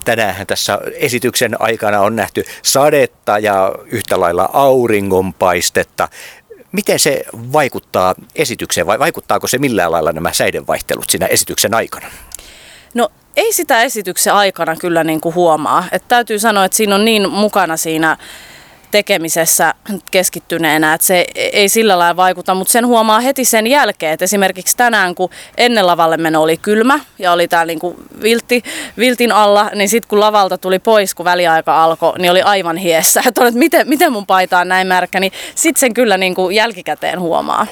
Tänään 0.04 0.46
tässä 0.46 0.78
esityksen 0.94 1.60
aikana 1.60 2.00
on 2.00 2.16
nähty 2.16 2.44
sadetta 2.62 3.38
ja 3.38 3.72
yhtä 3.86 4.20
lailla 4.20 4.48
auringonpaistetta. 4.52 6.08
Miten 6.72 6.98
se 6.98 7.24
vaikuttaa 7.34 8.14
esitykseen 8.34 8.86
vai 8.86 8.98
vaikuttaako 8.98 9.46
se 9.46 9.58
millään 9.58 9.92
lailla 9.92 10.12
nämä 10.12 10.32
säidenvaihtelut 10.32 11.10
siinä 11.10 11.26
esityksen 11.26 11.74
aikana? 11.74 12.06
No 12.94 13.08
ei 13.36 13.52
sitä 13.52 13.82
esityksen 13.82 14.34
aikana 14.34 14.76
kyllä 14.76 15.04
niin 15.04 15.20
kuin 15.20 15.34
huomaa. 15.34 15.84
Et 15.92 16.04
täytyy 16.08 16.38
sanoa, 16.38 16.64
että 16.64 16.76
siinä 16.76 16.94
on 16.94 17.04
niin 17.04 17.30
mukana 17.30 17.76
siinä 17.76 18.16
tekemisessä 18.90 19.74
keskittyneenä, 20.10 20.94
että 20.94 21.06
se 21.06 21.26
ei 21.34 21.68
sillä 21.68 21.98
lailla 21.98 22.16
vaikuta, 22.16 22.54
mutta 22.54 22.72
sen 22.72 22.86
huomaa 22.86 23.20
heti 23.20 23.44
sen 23.44 23.66
jälkeen, 23.66 24.12
että 24.12 24.24
esimerkiksi 24.24 24.76
tänään, 24.76 25.14
kun 25.14 25.30
ennen 25.56 25.86
lavalle 25.86 26.16
meno 26.16 26.42
oli 26.42 26.56
kylmä 26.56 27.00
ja 27.18 27.32
oli 27.32 27.48
täällä 27.48 27.72
niin 27.72 27.94
viltti, 28.22 28.62
viltin 28.98 29.32
alla, 29.32 29.70
niin 29.74 29.88
sitten 29.88 30.08
kun 30.08 30.20
lavalta 30.20 30.58
tuli 30.58 30.78
pois, 30.78 31.14
kun 31.14 31.24
väliaika 31.24 31.84
alkoi, 31.84 32.18
niin 32.18 32.30
oli 32.30 32.42
aivan 32.42 32.76
hiessä. 32.76 33.22
Että 33.28 33.50
miten, 33.54 33.88
miten 33.88 34.12
mun 34.12 34.26
paita 34.26 34.58
on 34.58 34.68
näin 34.68 34.86
märkä, 34.86 35.20
niin 35.20 35.32
sitten 35.54 35.80
sen 35.80 35.94
kyllä 35.94 36.16
niin 36.18 36.34
kuin 36.34 36.56
jälkikäteen 36.56 37.20
huomaa. 37.20 37.66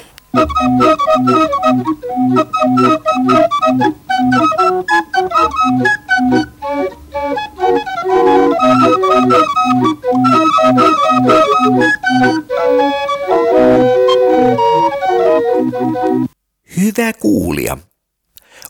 Hyvä 16.77 17.13
kuulija. 17.13 17.77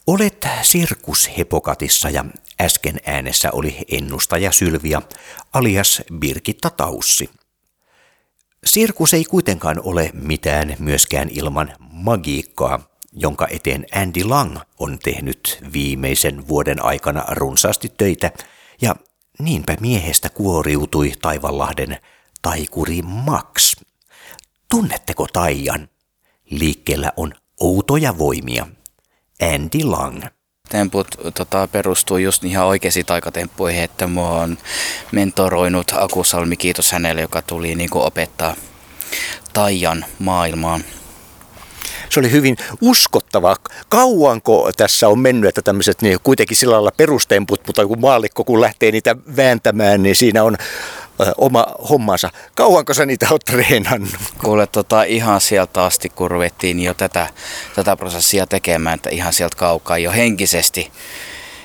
Olet 0.07 0.47
Sirkus 0.61 1.29
Hepokatissa 1.37 2.09
ja 2.09 2.25
äsken 2.61 2.97
äänessä 3.05 3.49
oli 3.51 3.77
ennustaja 3.91 4.51
Sylvia 4.51 5.01
alias 5.53 6.01
Birgitta 6.13 6.69
Taussi. 6.69 7.29
Sirkus 8.65 9.13
ei 9.13 9.25
kuitenkaan 9.25 9.81
ole 9.83 10.11
mitään 10.13 10.75
myöskään 10.79 11.29
ilman 11.29 11.73
magiikkaa, 11.79 12.79
jonka 13.13 13.47
eteen 13.51 13.85
Andy 13.95 14.23
Lang 14.23 14.57
on 14.79 14.99
tehnyt 15.03 15.59
viimeisen 15.73 16.47
vuoden 16.47 16.85
aikana 16.85 17.25
runsaasti 17.29 17.93
töitä, 17.97 18.31
ja 18.81 18.95
niinpä 19.39 19.77
miehestä 19.79 20.29
kuoriutui 20.29 21.13
Taivanlahden 21.21 21.97
taikuri 22.41 23.01
Max. 23.01 23.75
Tunnetteko 24.69 25.27
Taijan? 25.33 25.89
Liikkeellä 26.49 27.11
on 27.17 27.33
outoja 27.59 28.17
voimia. 28.17 28.67
Andy 29.41 29.83
Lang. 29.83 30.23
Temput 30.69 31.07
tota, 31.33 31.67
perustuu 31.67 32.17
just 32.17 32.43
ihan 32.43 32.65
oikeisiin 32.65 33.05
taikatemppuihin, 33.05 33.83
että 33.83 34.07
mua 34.07 34.29
on 34.29 34.57
mentoroinut 35.11 35.91
Akusalmi, 35.95 36.57
kiitos 36.57 36.91
hänelle, 36.91 37.21
joka 37.21 37.41
tuli 37.41 37.75
niin 37.75 37.89
kuin, 37.89 38.05
opettaa 38.05 38.55
Taijan 39.53 40.05
maailmaan. 40.19 40.83
Se 42.09 42.19
oli 42.19 42.31
hyvin 42.31 42.57
uskottava. 42.81 43.55
Kauanko 43.89 44.71
tässä 44.77 45.07
on 45.07 45.19
mennyt, 45.19 45.47
että 45.47 45.61
tämmöiset 45.61 46.01
niin 46.01 46.17
kuitenkin 46.23 46.57
sillä 46.57 46.73
lailla 46.73 46.91
perustemput, 46.97 47.61
mutta 47.67 47.85
kun 47.85 48.01
maallikko 48.01 48.43
kun 48.43 48.61
lähtee 48.61 48.91
niitä 48.91 49.15
vääntämään, 49.35 50.03
niin 50.03 50.15
siinä 50.15 50.43
on 50.43 50.57
oma 51.37 51.65
hommansa. 51.89 52.29
Kauanko 52.55 52.93
sä 52.93 53.05
niitä 53.05 53.27
oot 53.31 53.45
treenannut? 53.45 54.11
Kuule, 54.43 54.67
tota, 54.67 55.03
ihan 55.03 55.41
sieltä 55.41 55.83
asti, 55.83 56.09
kun 56.09 56.31
ruvettiin 56.31 56.79
jo 56.79 56.93
tätä, 56.93 57.29
tätä 57.75 57.95
prosessia 57.95 58.47
tekemään, 58.47 58.95
että 58.95 59.09
ihan 59.09 59.33
sieltä 59.33 59.57
kaukaa 59.57 59.97
jo 59.97 60.11
henkisesti. 60.11 60.91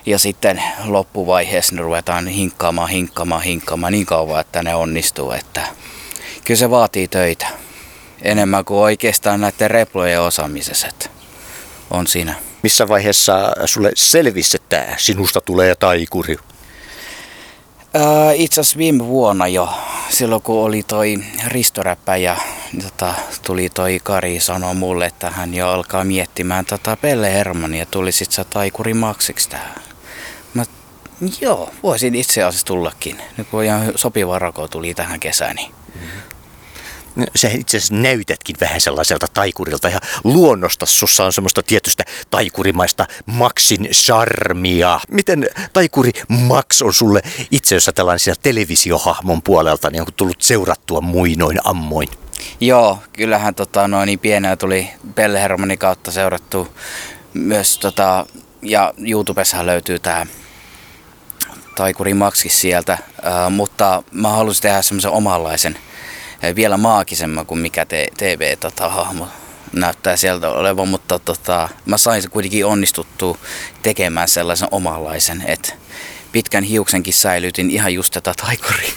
Ja 0.07 0.19
sitten 0.19 0.63
loppuvaiheessa 0.85 1.75
ne 1.75 1.83
ruvetaan 1.83 2.27
hinkkaamaan, 2.27 2.89
hinkkaamaan, 2.89 3.43
hinkkaamaan 3.43 3.93
niin 3.93 4.07
kauan, 4.07 4.41
että 4.41 4.63
ne 4.63 4.75
onnistuu. 4.75 5.33
Että 5.33 5.63
kyllä 6.45 6.59
se 6.59 6.71
vaatii 6.71 7.09
töitä. 7.09 7.47
Enemmän 8.23 8.65
kuin 8.65 8.81
oikeastaan 8.81 9.41
näiden 9.41 9.71
replojen 9.71 10.21
osaamisessa. 10.21 10.89
On 11.91 12.07
siinä. 12.07 12.35
Missä 12.63 12.89
vaiheessa 12.89 13.53
sulle 13.65 13.93
selvisi, 13.95 14.57
että 14.57 14.95
sinusta 14.97 15.41
tulee 15.41 15.75
taikuri? 15.75 16.37
Äh, 17.97 18.41
itse 18.41 18.61
asiassa 18.61 18.79
viime 18.79 19.07
vuonna 19.07 19.49
jo, 19.49 19.69
silloin 20.09 20.43
kun 20.43 20.65
oli 20.65 20.83
toi 20.83 21.19
Ristoräppä 21.47 22.17
ja 22.17 22.37
tota, 22.83 23.15
tuli 23.47 23.69
toi 23.69 24.01
Kari 24.03 24.41
sanoa 24.41 24.75
mulle, 24.75 25.07
että 25.07 25.31
hän 25.31 25.55
jo 25.55 25.69
alkaa 25.69 26.05
miettimään 26.05 26.65
tota 26.65 26.97
Pelle 26.97 27.33
Hermania 27.33 27.87
tuli 27.87 28.13
sit 28.13 28.33
sä 28.33 28.45
taikuri 28.45 28.95
maksiksi 28.95 29.51
tähän. 29.51 29.75
Mä, 30.55 30.65
joo, 31.41 31.71
voisin 31.83 32.15
itse 32.15 32.43
asiassa 32.43 32.67
tullakin. 32.67 33.19
Nyt 33.37 33.49
kun 33.49 33.65
ihan 33.65 33.93
sopiva 33.97 34.39
rako 34.39 34.69
tuli 34.69 34.95
tähän 34.95 35.21
kesään, 35.21 35.57
niin 35.57 35.71
mm-hmm 35.71 36.34
sä 37.37 37.49
itse 37.49 37.77
asiassa 37.77 37.95
näytätkin 37.95 38.57
vähän 38.61 38.81
sellaiselta 38.81 39.27
taikurilta 39.35 39.89
ja 39.89 40.01
luonnosta 40.25 40.87
sussa 40.87 41.25
on 41.25 41.33
semmoista 41.33 41.63
tietystä 41.63 42.05
taikurimaista 42.31 43.07
Maxin 43.27 43.89
charmia. 43.93 45.01
Miten 45.11 45.49
taikuri 45.73 46.11
Max 46.29 46.83
on 46.83 46.95
sulle 46.95 47.23
itse 47.51 47.75
asiassa 47.75 47.93
tällainen 47.93 48.37
televisiohahmon 48.43 49.43
puolelta 49.43 49.91
niin 49.91 50.01
onko 50.01 50.13
tullut 50.17 50.43
seurattua 50.43 51.01
muinoin 51.01 51.59
ammoin? 51.65 52.09
Joo, 52.61 52.99
kyllähän 53.13 53.55
tota, 53.55 53.89
noin 53.89 54.07
niin 54.07 54.19
pienellä 54.19 54.57
tuli 54.57 54.91
Pelle 55.15 55.41
Hermanin 55.41 55.79
kautta 55.79 56.11
seurattu 56.11 56.69
myös 57.35 57.79
tota, 57.79 58.27
ja 58.63 58.95
YouTubessa 59.09 59.67
löytyy 59.67 59.99
tämä 59.99 60.27
Taikuri 61.77 62.15
Maxki 62.15 62.49
sieltä, 62.49 62.93
äh, 62.93 63.51
mutta 63.51 64.03
mä 64.13 64.29
halusin 64.29 64.63
tehdä 64.63 64.83
semmoisen 64.83 65.11
omanlaisen 65.11 65.79
vielä 66.55 66.77
maagisemman 66.77 67.47
kuin 67.47 67.61
mikä 67.61 67.87
TV-hahmo 68.17 69.25
tota, 69.25 69.37
näyttää 69.73 70.17
sieltä 70.17 70.51
olevan, 70.51 70.89
mutta 70.89 71.19
tota, 71.19 71.69
mä 71.87 71.99
sain 71.99 72.23
se 72.23 72.29
kuitenkin 72.29 72.67
onnistuttua 72.67 73.39
tekemään 73.83 74.29
sellaisen 74.29 74.69
omanlaisen, 74.71 75.45
että 75.47 75.75
pitkän 76.33 76.65
hiuksenkin 76.65 77.15
säilytin 77.15 77.71
ihan 77.71 77.95
just 77.95 78.13
tätä 78.13 78.35
taikuri 78.47 78.93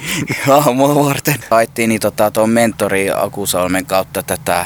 hahmoa 0.48 1.06
varten. 1.06 1.36
Haettiin 1.50 1.90
niin 1.90 2.02
tota, 2.02 2.32
tuon 2.32 2.50
mentori 2.50 3.10
Akusalmen 3.16 3.86
kautta 3.86 4.24
tätä 4.24 4.66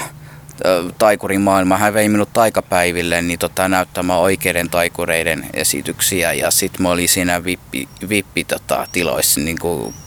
taikurin 0.98 1.42
maailma. 1.42 1.78
Hän 1.78 1.94
vei 1.94 2.10
minut 2.10 2.34
taikapäiville 2.34 3.22
niin 3.22 3.40
tota, 3.40 3.68
näyttämään 3.68 4.20
oikeiden 4.20 4.70
taikureiden 4.70 5.46
esityksiä 5.54 6.34
ja 6.34 6.52
sitten 6.52 6.82
mä 6.82 6.90
olin 6.90 7.10
siinä 7.10 7.44
vippi, 7.44 7.88
vippi 8.10 8.44
tota, 8.44 8.88
tiloissa 8.92 9.40
niin 9.40 9.58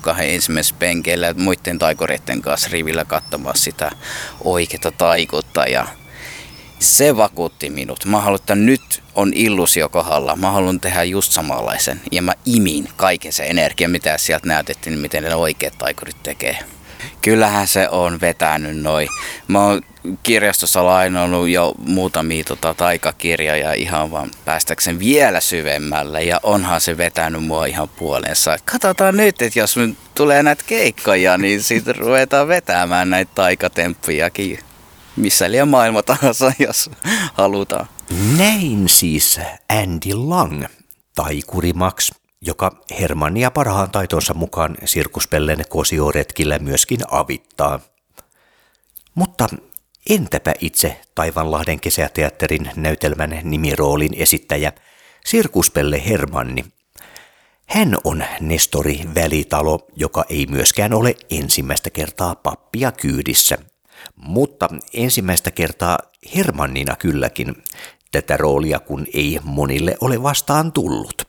kahden 0.01 0.31
ensimmäisessä 0.31 0.75
penkeillä 0.79 1.35
muiden 1.37 1.79
taikureiden 1.79 2.43
kanssa 2.43 2.69
rivillä 2.73 3.05
katsomaan 3.05 3.57
sitä 3.57 3.91
oikeita 4.45 4.91
taikutta 4.91 5.67
ja 5.67 5.87
se 6.79 7.17
vakuutti 7.17 7.71
minut. 7.71 8.05
Mä 8.05 8.21
haluan, 8.21 8.41
että 8.41 8.55
nyt 8.55 9.03
on 9.15 9.33
illusio 9.35 9.89
kohdalla. 9.89 10.37
Mä 10.37 10.51
haluan 10.51 10.81
tehdä 10.81 11.05
just 11.05 11.33
samanlaisen. 11.33 12.01
Ja 12.13 12.23
mä 12.23 12.33
imin 12.45 12.89
kaiken 12.97 13.33
se 13.33 13.47
energia, 13.47 13.89
mitä 13.89 14.19
sieltä 14.19 14.49
näytettiin, 14.49 14.99
miten 14.99 15.23
ne 15.23 15.35
oikeat 15.35 15.79
taikurit 15.79 16.23
tekee. 16.23 16.59
Kyllähän 17.23 17.67
se 17.67 17.89
on 17.89 18.21
vetänyt 18.21 18.77
noin. 18.77 19.09
Mä 19.49 19.65
oon 19.65 19.83
kirjastossa 20.23 20.85
lainannut 20.87 21.49
jo 21.49 21.75
muutamia 21.79 22.45
tota, 22.45 22.75
taikakirjoja 22.75 23.73
ihan 23.73 24.11
vaan 24.11 24.31
päästäkseen 24.45 24.99
vielä 24.99 25.41
syvemmälle 25.41 26.23
ja 26.23 26.41
onhan 26.43 26.81
se 26.81 26.97
vetänyt 26.97 27.45
mua 27.45 27.67
ihan 27.67 27.89
puolensa. 27.89 28.57
Katsotaan 28.65 29.17
nyt, 29.17 29.43
että 29.43 29.59
jos 29.59 29.77
tulee 30.15 30.43
näitä 30.43 30.65
keikkoja, 30.67 31.39
niin 31.39 31.63
sitten 31.63 31.97
ruvetaan 31.97 32.49
vetämään 32.49 33.11
näitä 33.11 33.33
taikatemppujakin 33.35 34.59
missä 35.17 35.51
liian 35.51 35.69
maailma 35.69 36.03
tahansa, 36.03 36.53
jos 36.59 36.91
halutaan. 37.35 37.87
Näin 38.39 38.89
siis 38.89 39.41
Andy 39.69 40.15
Lang, 40.15 40.65
taikuri 41.15 41.73
Max, 41.73 42.11
joka 42.47 42.71
Hermannia 43.01 43.51
parhaan 43.51 43.91
taitonsa 43.91 44.35
mukaan 44.35 44.77
sirkuspellen 44.85 45.65
kosioretkillä 45.69 46.59
myöskin 46.59 47.01
avittaa. 47.11 47.81
Mutta 49.15 49.49
entäpä 50.11 50.55
itse 50.61 51.01
Taivanlahden 51.15 51.81
kesäteatterin 51.81 52.71
näytelmän 52.77 53.41
nimiroolin 53.43 54.15
esittäjä 54.17 54.73
Sirkuspelle 55.25 56.03
Hermanni? 56.07 56.65
Hän 57.67 57.97
on 58.05 58.25
Nestori 58.41 59.01
Välitalo, 59.15 59.79
joka 59.97 60.25
ei 60.29 60.47
myöskään 60.47 60.93
ole 60.95 61.15
ensimmäistä 61.31 61.91
kertaa 61.91 62.35
pappia 62.35 62.93
kyydissä– 62.93 63.59
mutta 64.17 64.69
ensimmäistä 64.95 65.51
kertaa 65.51 65.99
Hermannina 66.37 66.97
kylläkin 66.97 67.63
tätä 68.13 68.37
roolia, 68.37 68.81
kun 68.81 69.07
ei 69.15 69.41
monille 69.43 69.97
ole 70.01 70.23
vastaan 70.23 70.73
tullut. 70.73 71.24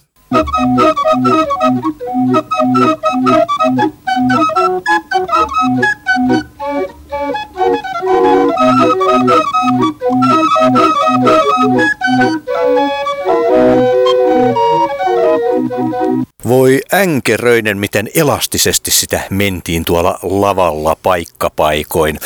Voi 16.48 16.82
änkeröinen, 16.94 17.78
miten 17.78 18.10
elastisesti 18.16 18.92
sitä 18.92 19.22
mentiin 19.30 19.86
tuolla 19.86 20.20
lavalla 20.24 20.98
paikkapaikoin. 21.04 22.20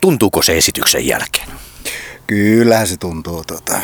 Tuntuuko 0.00 0.42
se 0.42 0.56
esityksen 0.56 1.06
jälkeen? 1.06 1.48
Kyllähän 2.26 2.86
se 2.86 2.96
tuntuu 2.96 3.44
tota, 3.44 3.80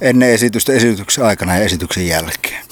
ennen 0.00 0.30
esitystä, 0.30 0.72
esityksen 0.72 1.24
aikana 1.24 1.56
ja 1.56 1.64
esityksen 1.64 2.06
jälkeen. 2.06 2.64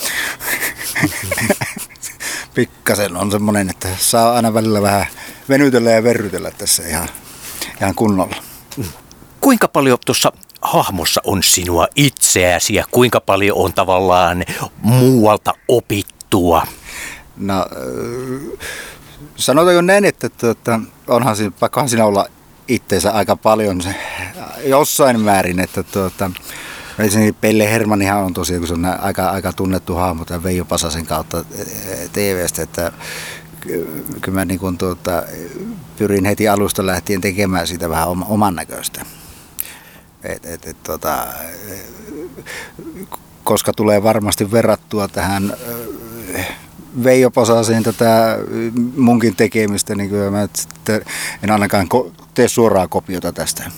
Pikkasen 2.55 3.17
on 3.17 3.31
semmoinen, 3.31 3.71
että 3.71 3.89
saa 3.99 4.33
aina 4.33 4.55
välillä 4.55 4.83
vähän 4.83 5.07
venytellä 5.49 5.91
ja 5.91 6.03
verrytellä 6.03 6.51
tässä 6.51 6.89
ihan, 6.89 7.09
ihan 7.81 7.95
kunnolla. 7.95 8.37
Kuinka 9.41 9.69
paljon 9.69 9.99
tuossa 10.07 10.33
hahmossa 10.63 11.21
on 11.25 11.43
sinua 11.43 11.87
itseäsi 11.97 12.75
ja 12.75 12.85
kuinka 12.91 13.21
paljon 13.21 13.57
on 13.57 13.73
tavallaan 13.73 14.45
muualta 14.83 15.55
opittua? 15.69 16.67
No, 17.37 17.67
sanotaanko 19.37 19.81
näin, 19.81 20.05
että 20.05 20.29
tuota, 20.29 20.81
onhan 21.07 21.37
siinä, 21.37 21.53
pakkohan 21.61 21.89
siinä 21.89 22.05
olla 22.05 22.27
itseensä 22.69 23.13
aika 23.13 23.37
paljon 23.37 23.81
se, 23.83 23.95
jossain 24.65 25.21
määrin, 25.21 25.61
että 25.61 25.83
tuota, 25.83 26.31
Ensinnäkin 26.99 27.35
Pelle 27.35 27.71
Hermanihan 27.71 28.25
on 28.25 28.35
tosiaan, 28.35 28.61
kun 28.61 28.69
se 28.69 28.75
on 28.75 28.85
aika, 28.85 29.31
aika 29.31 29.53
tunnettu 29.53 29.95
hahmo 29.95 30.25
tämän 30.25 30.43
Veijo 30.43 30.65
Pasasen 30.65 31.07
kautta 31.07 31.45
TVstä, 32.13 32.63
että 32.63 32.93
kyllä 34.21 34.39
mä 34.39 34.45
niin 34.45 34.61
kuin 34.61 34.79
tuota, 34.79 35.23
pyrin 35.99 36.25
heti 36.25 36.49
alusta 36.49 36.87
lähtien 36.87 37.21
tekemään 37.21 37.67
sitä 37.67 37.89
vähän 37.89 38.09
oman 38.09 38.55
näköistä. 38.55 39.03
Et, 40.23 40.47
et, 40.47 40.67
et, 40.67 40.83
tota, 40.83 41.27
koska 43.45 43.73
tulee 43.73 44.03
varmasti 44.03 44.53
verrattua 44.53 45.09
tähän 45.09 45.53
Veijo 47.05 47.31
Pasaseen 47.31 47.83
tätä 47.83 48.39
munkin 48.97 49.37
tekemistä, 49.37 49.95
niin 49.95 50.11
kyllä 50.11 50.31
mä 50.31 50.49
en 51.43 51.51
ainakaan 51.51 51.89
tee 52.39 52.49
suoraa 52.49 52.89
kopiota 52.89 53.33
tästä. 53.33 53.71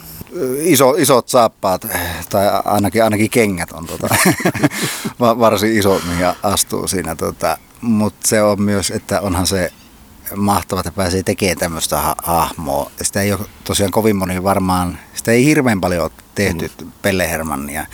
Iso, 0.59 0.95
isot 0.99 1.29
saappaat, 1.29 1.87
tai 2.31 2.47
ainakin, 2.65 3.05
ainakin 3.05 3.31
kengät 3.31 3.73
on 3.73 3.87
tota, 3.87 4.09
varsin 5.19 5.79
iso, 5.79 6.01
mihin 6.09 6.27
astuu 6.43 6.89
siinä. 6.89 7.17
Tota, 7.17 7.59
Mutta 7.81 8.29
se 8.29 8.43
on 8.43 8.63
myös, 8.63 8.91
että 8.91 9.21
onhan 9.21 9.47
se 9.47 9.73
mahtavaa, 10.37 10.81
että 10.81 10.93
pääsee 10.93 11.23
tekemään 11.23 11.59
tämmöistä 11.59 12.01
ha- 12.01 12.17
hahmoa. 12.23 12.91
Sitä 13.03 13.23
ei 13.23 13.33
ole 13.33 13.41
tosiaan 13.65 13.93
kovin 13.93 14.17
moni 14.17 14.43
varmaan, 14.43 14.99
sitä 15.15 15.33
ei 15.33 15.45
hirveän 15.45 15.81
paljon 15.81 16.03
ole 16.03 16.11
tehty 16.35 16.71
mm. 16.81 16.93
Pelle 17.03 17.31
Hermannia. 17.31 17.87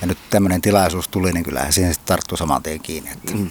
Ja 0.00 0.06
nyt 0.06 0.18
tämmöinen 0.30 0.60
tilaisuus 0.60 1.08
tuli, 1.08 1.32
niin 1.32 1.44
kyllähän 1.44 1.72
siihen 1.72 1.94
tarttuu 2.06 2.36
saman 2.36 2.62
tien 2.62 2.80
kiinni. 2.80 3.10
Että. 3.10 3.32
Mm. 3.32 3.48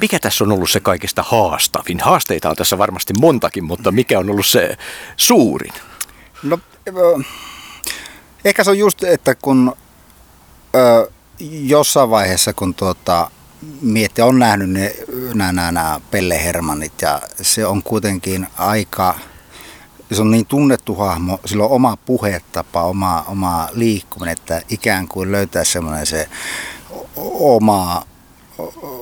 Mikä 0.00 0.18
tässä 0.18 0.44
on 0.44 0.52
ollut 0.52 0.70
se 0.70 0.80
kaikista 0.80 1.22
haastavin? 1.22 2.00
Haasteita 2.00 2.50
on 2.50 2.56
tässä 2.56 2.78
varmasti 2.78 3.14
montakin, 3.20 3.64
mutta 3.64 3.92
mikä 3.92 4.18
on 4.18 4.30
ollut 4.30 4.46
se 4.46 4.76
suurin? 5.16 5.72
No, 6.42 6.58
ehkä 8.44 8.64
se 8.64 8.70
on 8.70 8.78
just, 8.78 9.02
että 9.04 9.34
kun 9.34 9.76
ö, 10.74 11.10
jossain 11.40 12.10
vaiheessa, 12.10 12.52
kun 12.52 12.74
tuota, 12.74 13.30
miettii, 13.80 14.24
on 14.24 14.38
nähnyt 14.38 14.70
ne, 14.70 14.94
nämä, 15.34 15.52
nämä, 15.52 15.72
nämä 15.72 16.00
Pelle 16.10 16.44
Hermanit 16.44 17.02
ja 17.02 17.20
se 17.42 17.66
on 17.66 17.82
kuitenkin 17.82 18.46
aika, 18.56 19.14
se 20.12 20.20
on 20.20 20.30
niin 20.30 20.46
tunnettu 20.46 20.94
hahmo, 20.94 21.40
sillä 21.44 21.64
on 21.64 21.70
oma 21.70 21.96
puhetapa, 21.96 22.82
oma, 22.82 23.24
oma 23.28 23.68
liikkuminen, 23.72 24.32
että 24.32 24.62
ikään 24.68 25.08
kuin 25.08 25.32
löytää 25.32 25.64
semmoinen 25.64 26.06
se 26.06 26.28
oma 27.40 28.02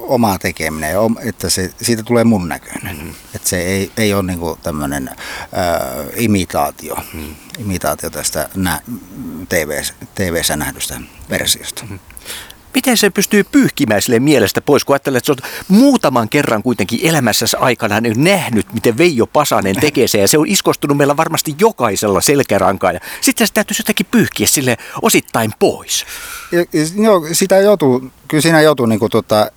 oma 0.02 0.38
tekeminen, 0.38 0.96
että 1.22 1.50
se, 1.50 1.70
siitä 1.82 2.02
tulee 2.02 2.24
mun 2.24 2.48
näköinen. 2.48 2.96
Mm-hmm. 2.96 3.14
Että 3.34 3.48
se 3.48 3.60
ei, 3.60 3.92
ei 3.96 4.14
ole 4.14 4.22
niinku 4.22 4.58
tämmöinen 4.62 5.08
äh, 5.08 5.16
imitaatio, 6.16 6.94
mm-hmm. 6.94 7.34
imitaatio 7.58 8.10
tästä 8.10 8.48
nä, 8.54 8.80
TV, 9.48 9.82
TV-ssä 10.14 10.56
nähdystä 10.56 11.00
versiosta. 11.30 11.82
Mm-hmm. 11.82 11.98
Miten 12.74 12.96
se 12.96 13.10
pystyy 13.10 13.44
pyyhkimään 13.44 14.02
sille 14.02 14.20
mielestä 14.20 14.60
pois, 14.60 14.84
kun 14.84 14.94
ajattelee, 14.94 15.18
että 15.18 15.34
sä 15.42 15.48
muutaman 15.68 16.28
kerran 16.28 16.62
kuitenkin 16.62 17.00
elämässäsi 17.02 17.56
aikana 17.60 18.00
nähnyt, 18.16 18.72
miten 18.72 18.98
Veijo 18.98 19.26
Pasanen 19.26 19.76
tekee 19.80 20.08
se, 20.08 20.18
ja 20.18 20.28
se 20.28 20.38
on 20.38 20.46
iskostunut 20.46 20.96
meillä 20.96 21.16
varmasti 21.16 21.54
jokaisella 21.60 22.20
selkärankaa, 22.20 22.92
ja 22.92 23.00
sitten 23.20 23.46
se 23.46 23.52
täytyisi 23.52 23.80
jotenkin 23.80 24.06
pyyhkiä 24.10 24.46
sille 24.46 24.76
osittain 25.02 25.52
pois. 25.58 26.06
Ja, 26.52 26.64
no, 26.96 27.22
sitä 27.32 27.60
joutuu, 27.60 28.10
kyllä 28.28 28.40
siinä 28.40 28.60
joutuu 28.60 28.86
niin 28.86 28.98
kuin, 28.98 29.10
tota, 29.10 29.50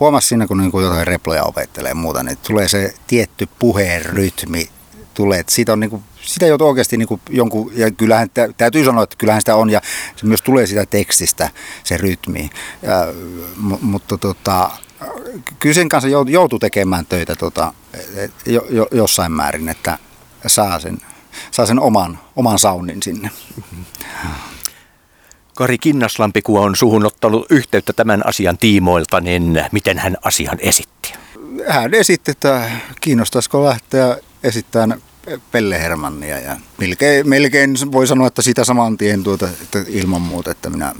huomasi 0.00 0.28
siinä, 0.28 0.46
kun 0.46 0.58
niin 0.58 0.82
jotain 0.82 1.06
reploja 1.06 1.44
opettelee 1.44 1.88
ja 1.88 1.94
muuta, 1.94 2.22
niin 2.22 2.38
tulee 2.46 2.68
se 2.68 2.94
tietty 3.06 3.48
puheen 3.58 4.04
rytmi, 4.04 4.68
tulee, 5.14 5.40
että 5.40 5.52
siitä 5.52 5.72
on 5.72 5.80
niin 5.80 5.90
kuin 5.90 6.02
sitä 6.22 6.46
joutuu 6.46 6.68
oikeasti 6.68 6.96
niin 6.96 7.08
kuin 7.08 7.20
jonkun, 7.30 7.72
ja 7.74 7.90
kyllähän 7.90 8.28
täytyy 8.56 8.84
sanoa, 8.84 9.02
että 9.02 9.16
kyllähän 9.16 9.40
sitä 9.40 9.56
on, 9.56 9.70
ja 9.70 9.80
se 10.16 10.26
myös 10.26 10.42
tulee 10.42 10.66
sitä 10.66 10.86
tekstistä, 10.86 11.50
se 11.84 11.96
rytmi. 11.96 12.50
Ja, 12.82 13.06
mutta 13.80 14.18
tota, 14.18 14.70
kyllä 15.58 15.74
sen 15.74 15.88
kanssa 15.88 16.08
joutuu 16.28 16.58
tekemään 16.58 17.06
töitä 17.06 17.36
tota, 17.36 17.72
jo, 18.46 18.66
jo, 18.70 18.88
jossain 18.90 19.32
määrin, 19.32 19.68
että 19.68 19.98
saa 20.46 20.78
sen, 20.80 20.98
saa 21.50 21.66
sen 21.66 21.80
oman, 21.80 22.18
oman 22.36 22.58
saunin 22.58 23.02
sinne. 23.02 23.30
Kari 25.54 25.78
Kinnaslampi, 25.78 26.42
kun 26.42 26.60
on 26.60 26.76
suhun 26.76 27.06
ottanut 27.06 27.46
yhteyttä 27.50 27.92
tämän 27.92 28.26
asian 28.26 28.58
tiimoilta, 28.58 29.20
niin 29.20 29.60
miten 29.72 29.98
hän 29.98 30.16
asian 30.22 30.58
esitti? 30.60 31.12
Hän 31.68 31.94
esitti, 31.94 32.30
että 32.30 32.70
kiinnostaisiko 33.00 33.64
lähteä 33.64 34.16
esittämään 34.44 35.02
Pelle 35.52 35.80
Hermannia 35.80 36.40
ja 36.40 36.56
melkein, 36.78 37.28
melkein 37.28 37.76
voi 37.92 38.06
sanoa, 38.06 38.26
että 38.26 38.42
sitä 38.42 38.64
saman 38.64 38.98
tien 38.98 39.22
tuota, 39.22 39.48
että 39.62 39.84
ilman 39.88 40.22
muuta, 40.22 40.50
että 40.50 40.70
minä 40.70 40.94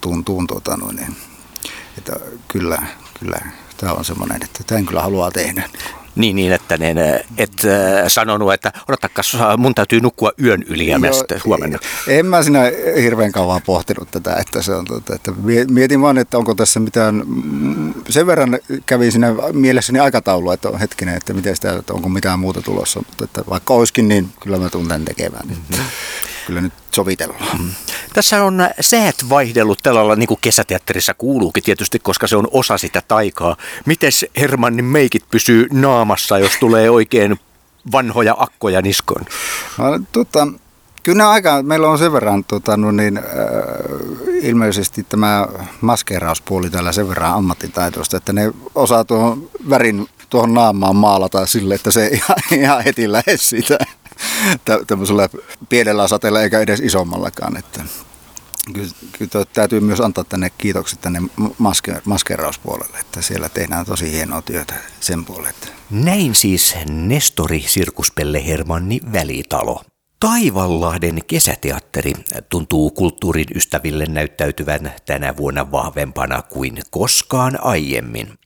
tuun, 0.00 0.24
tuun 0.24 0.46
tuota, 0.46 0.76
noin, 0.76 0.96
niin, 0.96 1.16
että 1.98 2.16
kyllä, 2.48 2.82
kyllä 3.20 3.38
tämä 3.76 3.92
on 3.92 4.04
semmoinen, 4.04 4.42
että 4.42 4.64
tämän 4.66 4.86
kyllä 4.86 5.02
haluaa 5.02 5.30
tehdä. 5.30 5.68
Niin, 6.16 6.36
niin 6.36 6.52
että 6.52 6.76
ne, 6.76 7.24
et 7.38 7.52
äh, 7.64 8.04
sanonut, 8.08 8.52
että 8.52 8.72
odottakas, 8.88 9.36
mun 9.56 9.74
täytyy 9.74 10.00
nukkua 10.00 10.32
yön 10.42 10.62
yli 10.62 10.88
ja 10.88 10.98
sitten 11.12 11.40
huomenna. 11.44 11.78
En 12.08 12.26
mä 12.26 12.42
siinä 12.42 12.60
hirveän 13.02 13.32
kauan 13.32 13.62
pohtinut 13.66 14.10
tätä, 14.10 14.36
että 14.36 14.62
se 14.62 14.74
on, 14.74 14.86
että 15.14 15.32
mietin 15.70 16.02
vaan, 16.02 16.18
että 16.18 16.38
onko 16.38 16.54
tässä 16.54 16.80
mitään, 16.80 17.24
sen 18.08 18.26
verran 18.26 18.58
kävin 18.86 19.12
siinä 19.12 19.34
mielessäni 19.52 19.98
aikataulua, 19.98 20.54
että 20.54 20.68
on 20.68 20.78
hetkinen, 20.78 21.16
että 21.16 21.34
miten 21.34 21.56
sitä, 21.56 21.72
että 21.72 21.94
onko 21.94 22.08
mitään 22.08 22.38
muuta 22.38 22.62
tulossa, 22.62 23.00
mutta 23.00 23.24
että 23.24 23.42
vaikka 23.50 23.74
olisikin, 23.74 24.08
niin 24.08 24.28
kyllä 24.40 24.58
mä 24.58 24.70
tunnen 24.70 25.04
tekemään. 25.04 25.48
Mm-hmm. 25.48 25.84
Kyllä 26.46 26.60
nyt 26.60 26.72
sovitellaan. 26.94 27.56
Mm-hmm. 27.56 27.70
Tässä 28.14 28.44
on 28.44 28.58
säät 28.80 29.16
vaihdellut 29.28 29.78
tällä 29.82 29.98
lailla, 29.98 30.16
niin 30.16 30.26
kuin 30.26 30.40
kesäteatterissa 30.40 31.14
kuuluukin 31.14 31.62
tietysti, 31.62 31.98
koska 31.98 32.26
se 32.26 32.36
on 32.36 32.48
osa 32.50 32.78
sitä 32.78 33.02
taikaa. 33.08 33.56
Miten 33.86 34.12
Hermannin 34.36 34.84
meikit 34.84 35.24
pysyy 35.30 35.66
naamassa, 35.72 36.38
jos 36.38 36.52
tulee 36.60 36.90
oikein 36.90 37.40
vanhoja 37.92 38.34
akkoja 38.38 38.82
niskoon? 38.82 39.24
No, 39.78 39.84
tota, 40.12 40.48
kyllä 41.02 41.30
aika, 41.30 41.62
meillä 41.62 41.88
on 41.88 41.98
sen 41.98 42.12
verran 42.12 42.44
tota, 42.44 42.76
no 42.76 42.90
niin, 42.90 43.18
äh, 43.18 43.24
ilmeisesti 44.42 45.06
tämä 45.08 45.46
maskeerauspuoli 45.80 46.70
täällä 46.70 46.92
sen 46.92 47.08
verran 47.08 47.34
ammattitaitoista, 47.34 48.16
että 48.16 48.32
ne 48.32 48.52
osaa 48.74 49.04
tuohon 49.04 49.50
värin 49.70 50.08
tuohon 50.30 50.54
naamaan 50.54 50.96
maalata 50.96 51.46
sille, 51.46 51.74
että 51.74 51.90
se 51.90 52.06
ihan, 52.06 52.36
ihan 52.60 52.84
heti 52.84 53.12
lähes 53.12 53.48
sitä 53.48 53.78
tämmöisellä 54.86 55.28
pienellä 55.68 56.08
sateella 56.08 56.42
eikä 56.42 56.60
edes 56.60 56.80
isommallakaan. 56.80 57.56
Että 57.56 57.84
kyllä, 58.72 59.44
täytyy 59.52 59.80
myös 59.80 60.00
antaa 60.00 60.24
tänne 60.24 60.50
kiitokset 60.50 61.00
tänne 61.00 61.22
maske, 61.58 62.02
maskerauspuolelle, 62.04 62.98
että 62.98 63.22
siellä 63.22 63.48
tehdään 63.48 63.86
tosi 63.86 64.12
hienoa 64.12 64.42
työtä 64.42 64.74
sen 65.00 65.24
puolelle. 65.24 65.76
Näin 65.90 66.34
siis 66.34 66.76
Nestori 66.90 67.64
Sirkuspelle 67.68 68.46
Hermanni 68.46 69.00
Välitalo. 69.12 69.82
Taivanlahden 70.20 71.18
kesäteatteri 71.26 72.12
tuntuu 72.48 72.90
kulttuurin 72.90 73.46
ystäville 73.54 74.06
näyttäytyvän 74.06 74.92
tänä 75.06 75.36
vuonna 75.36 75.70
vahvempana 75.70 76.42
kuin 76.42 76.78
koskaan 76.90 77.58
aiemmin. 77.64 78.38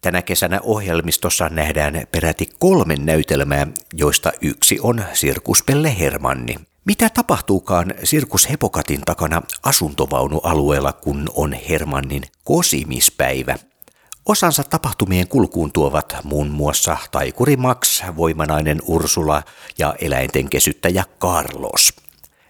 Tänä 0.00 0.22
kesänä 0.22 0.60
ohjelmistossa 0.62 1.48
nähdään 1.48 2.06
peräti 2.12 2.48
kolme 2.58 2.96
näytelmää, 2.96 3.66
joista 3.94 4.32
yksi 4.40 4.78
on 4.82 5.04
Sirkuspelle 5.12 5.98
Hermanni. 5.98 6.54
Mitä 6.84 7.10
tapahtuukaan 7.10 7.94
Sirkus 8.04 8.50
Hepokatin 8.50 9.00
takana 9.00 9.42
asuntovaunualueella, 9.62 10.92
kun 10.92 11.26
on 11.34 11.52
Hermannin 11.52 12.22
kosimispäivä? 12.44 13.56
Osansa 14.26 14.64
tapahtumien 14.64 15.28
kulkuun 15.28 15.72
tuovat 15.72 16.16
muun 16.24 16.50
muassa 16.50 16.96
taikuri 17.10 17.56
Max, 17.56 18.02
voimanainen 18.16 18.78
Ursula 18.86 19.42
ja 19.78 19.94
eläinten 20.00 20.50
kesyttäjä 20.50 21.04
Carlos. 21.20 21.94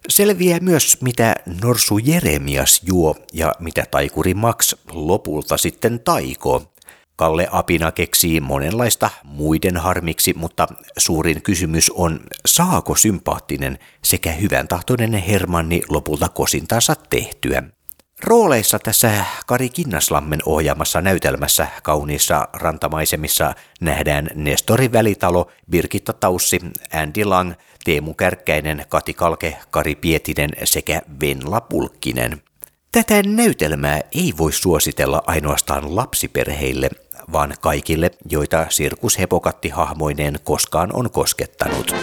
Selviää 0.09 0.59
myös, 0.61 0.99
mitä 1.01 1.35
Norsu 1.63 1.99
Jeremias 1.99 2.81
juo 2.85 3.17
ja 3.33 3.55
mitä 3.59 3.85
taikuri 3.91 4.35
Max 4.35 4.75
lopulta 4.93 5.57
sitten 5.57 6.01
taikoo. 6.01 6.63
Kalle 7.19 7.49
Apina 7.53 7.93
keksii 7.93 8.41
monenlaista 8.41 9.11
muiden 9.25 9.77
harmiksi, 9.77 10.35
mutta 10.37 10.69
suurin 10.99 11.43
kysymys 11.43 11.91
on, 11.91 12.21
saako 12.47 12.97
sympaattinen 12.97 13.79
sekä 14.05 14.33
hyvän 14.33 14.69
tahtoinen 14.69 15.13
Hermanni 15.13 15.83
lopulta 15.89 16.29
kosintansa 16.29 16.95
tehtyä. 17.11 17.63
Rooleissa 18.25 18.79
tässä 18.79 19.25
Kari 19.47 19.69
Kinnaslammen 19.69 20.41
ohjaamassa 20.47 21.01
näytelmässä 21.01 21.69
kauniissa 21.83 22.49
rantamaisemissa 22.53 23.55
nähdään 23.81 24.29
Nestori 24.35 24.93
Välitalo, 24.93 25.51
Birgitta 25.71 26.13
Taussi, 26.13 26.61
Andy 26.93 27.25
Lang, 27.25 27.53
Teemu 27.85 28.15
Kärkkäinen, 28.15 28.85
Kati 28.89 29.15
Kalke, 29.15 29.57
Kari 29.71 29.95
Pietinen 29.95 30.51
sekä 30.65 31.03
Venla 31.21 31.61
Pulkkinen. 31.61 32.43
Tätä 32.93 33.23
näytelmää 33.23 34.01
ei 34.13 34.35
voi 34.39 34.53
suositella 34.53 35.23
ainoastaan 35.27 35.97
lapsiperheille, 35.97 36.91
vaan 37.33 37.55
kaikille, 37.61 38.11
joita 38.31 38.67
Sirkus 38.69 39.19
Hepokatti 39.19 39.69
hahmoineen 39.69 40.39
koskaan 40.45 40.91
on 40.93 41.11
koskettanut. 41.11 41.95